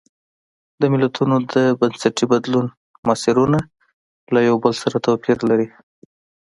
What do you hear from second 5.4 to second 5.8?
لري.